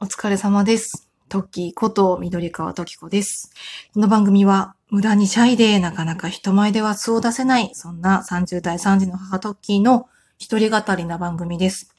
[0.00, 1.10] お疲れ様です。
[1.28, 3.50] トッキーこと緑川トキコです。
[3.92, 10.08] この番組は無駄にシャイでなかなか人前では素を出せない、そんな30代3児の母トッキーの
[10.38, 11.92] 一人語りな番組です。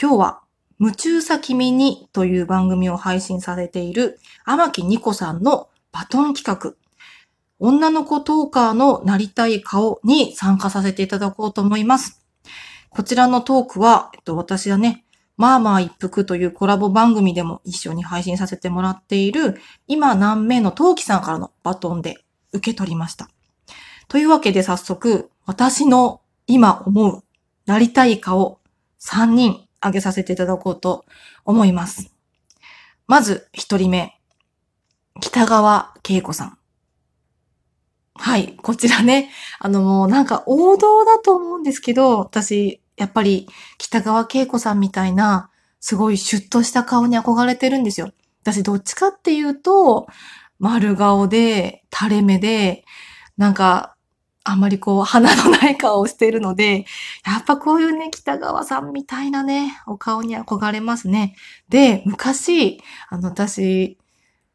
[0.00, 0.40] 今日は
[0.80, 6.72] 夢中さ君にという番組を配信されている天木ニコさんのバトン企画、
[7.58, 12.24] 女の子トーカーのなりたい顔に参加させていただこうと思います。
[12.88, 15.04] こちらのトークは、えっと、私はね、
[15.36, 22.18] まあまあ一服というコラボ番組でも一緒に配信させてもらっている、今何名のトウキさんからのバトンで
[22.52, 23.28] 受け取りました。
[24.08, 27.24] というわけで早速、私の今思う、
[27.66, 28.60] なりたい顔
[29.00, 31.04] 3人挙げさせていただこうと
[31.44, 32.12] 思います。
[33.06, 34.18] まず1人目、
[35.20, 36.58] 北川景子さん。
[38.14, 45.50] はい、こちらね、あのもうなんか王道だと思うんですけど、私、やっぱり北川景子さんみたいな、
[45.80, 48.10] すごいシュッとした顔に憧れてるんですよ。
[48.42, 50.06] 私どっちかっていうと、
[50.58, 52.84] 丸顔で、垂れ目で、
[53.36, 53.94] なんか、
[54.44, 56.86] あんまりこう、鼻のない顔をしているので、
[57.26, 61.34] やっぱこういうね、北川さんみたいなね、お顔に憧れますね。
[61.68, 63.98] で、昔、あの、私、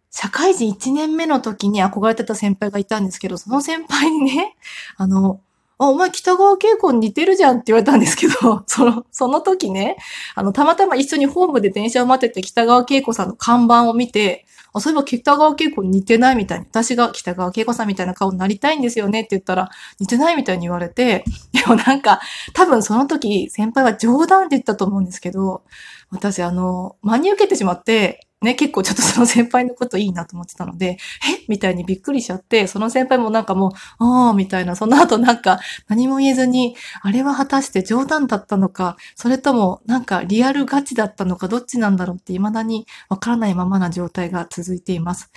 [0.10, 4.56] 社会人1年目の時に憧れてた先輩がいたんですけど、その先輩にね、
[4.98, 5.42] あの、
[5.82, 9.98] あ、お前北川景子に似てるじゃんって言われたんですけど、 その、その時ね、
[10.36, 22.20] あの、たまたま一緒にホームで電車を待ってて北川景子さんの看板を見て、あ、そういえば北川景子に似てないみたいに、私が北川景子さんみたいな顔になりたいんですよねって言ったら、似てないみたいに言われて、でもなんか、
[22.54, 25.64] 多分その時先輩は冗談って言ったと思うんですけど、
[26.12, 30.98] 私あの、真に受けてしまって、ね、結構ちょっとその先輩のこといいなと思ってたので、
[31.42, 31.46] え？
[31.48, 33.72] みたいにびっくりしちゃって、その先輩もなんかもう、
[34.04, 45.32] ああ、みたいな、その後なんか何も言えずに、あれは果たして冗談だったのか、それともなんかリアルガチだったのか、どっちなんだろうって未だにわからないままな状態が続いています。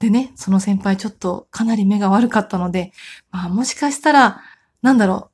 [0.00, 2.92] でね、その先輩ちょっとかなり目が悪かったので、
[3.30, 4.40] まあもしかしたら、
[4.82, 5.30] なんだろ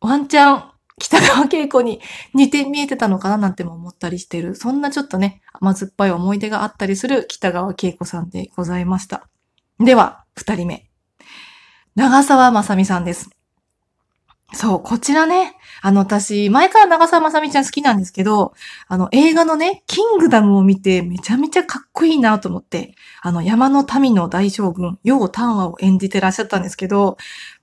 [0.00, 0.73] う、ワンチャン、
[1.14, 2.00] 北川景子に
[2.34, 4.56] 似て見えてたのかななんても思ったりしてる。
[4.56, 9.28] そんなちょっとね、甘酸っぱい思い出があったりする北川景子さんでございました。
[9.78, 10.90] では、二人目。
[11.94, 13.30] 長澤まさみさんです。
[14.52, 18.54] そう、こちらね、あの、私、前から長澤まさみちゃん好きなんですけど、
[18.86, 27.16] あの、映画のね、キングダムを見てめちゃめちゃかっこいいなと思って、あの、山の民の大将軍、楊丹和を演じてらっしゃったんですけど、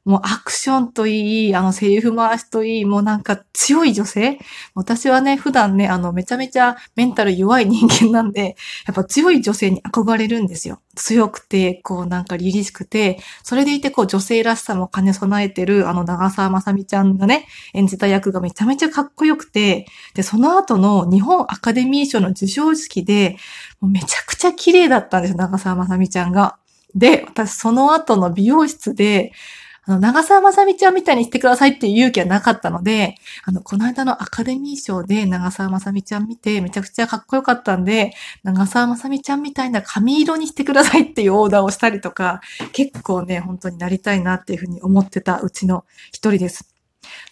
[0.03, 4.39] もうアクションといい、あのセリフ回しといい、もうなんか強い女性？
[4.73, 8.55] 私はね、普段ね、あのめちゃめちゃメンタル弱い人間なんで、
[8.87, 10.81] やっぱ強い女性に憧れるんですよ。
[10.95, 19.85] 強くて、こうなんか凛々しくて、それでいてこう女性らしさも兼ね備えてるあの長澤まさみちゃんがね、演じた役がめちゃめちゃかっこよくて、
[20.15, 23.37] で、その後の日本アカデミー賞の授賞式で、
[23.79, 26.57] もうめちゃくちゃ綺麗だったんですよ、長澤まさみちゃんが。
[26.95, 29.31] で、私その後の美容室で、
[29.83, 33.15] あの、長澤まさみちゃんみたいにしてくださいっていう勇気はなかったので、
[33.45, 42.41] あの、この間のアカデミー賞で長澤まさみちゃん見てめちゃくちゃかっこよかったんで、長澤まさみちゃんみたいな髪色にしてくださいっていうオーダーをしたりとか、
[42.73, 46.70] 結構ね、本当になりたいなっていうふうに思ってたうちの一人です。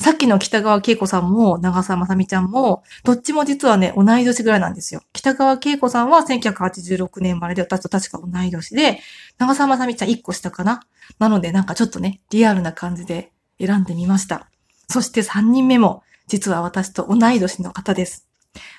[0.02, 5.02] さっきの北川景子さんも長澤まさみちゃんも、どっちも実はね、同い年ぐらいなんですよ。
[5.14, 9.00] 北川景子さんは1986年生まれで、私と確か同い年で、
[9.38, 10.82] 長澤まさみちゃん1個下かな
[11.20, 14.48] なのでなんかちょっとね、リアルな感じで選んでみました。
[14.88, 18.28] そして3人目も、実は私と同い年の方です。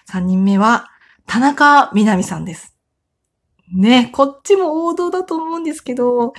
[0.09, 0.89] 3人目は、
[1.27, 2.75] 田中みな実さんです。
[3.73, 6.33] ね、こっちも王道だと思うんですけど、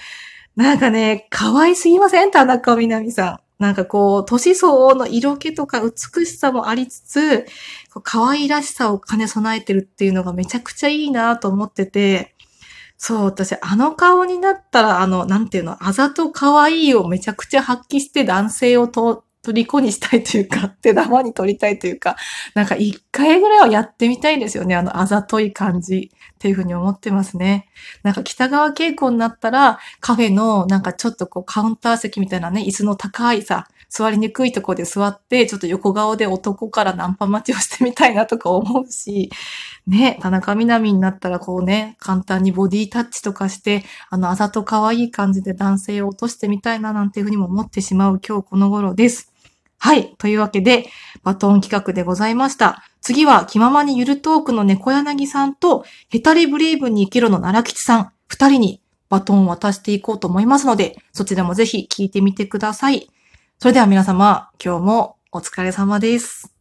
[0.55, 2.31] なんかね、可愛すぎません？
[2.31, 3.39] 田中みな実さん。
[3.61, 7.45] なんかこう、年相応の色気とか美しさもありつつ、
[8.03, 12.35] 可愛らしさを兼ね備えてるっていうのがめちゃくちゃいいなと思ってて、
[12.97, 22.15] そう、私、あの顔になったら、あの、なんていうの、あざと可愛いをめちゃくちゃ発揮して男性をと、虜にしたいというか、 手玉に取りたいというか、
[22.53, 24.75] なんか一回ぐらいはやってみたいんですよね。
[24.75, 27.67] あのあざとい感じっていうふうに思ってますね。
[28.03, 39.29] なんか北川景子になったら、カフェのなんかちょっとこうカウンター席みたいなね、椅子の高いさ、座りにくいところで座って、ちょっと横顔で男からナンパ待ちをしてみたいなとか思うし、
[39.85, 49.30] ね、田中みな実になったらこうね、簡単にボディタッチとかして、あのあざと可愛い感じで男性を落としてみたいななんていうふうにも思ってしまう今日この頃です。
[49.83, 50.13] はい。
[50.19, 50.85] というわけで、
[51.23, 52.83] バトン企画でございました。
[53.01, 63.09] 次は、気ままにゆるトークの猫柳さんと、ヘタレブレイブに生きろの奈良吉さん、二人にバトンを渡していこうと思いますので、そちらもぜひ聞いてみてください。
[63.57, 66.60] それでは皆様、今日もお疲れ様です。